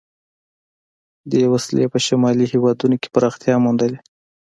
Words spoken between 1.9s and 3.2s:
په شمالي هېوادونو کې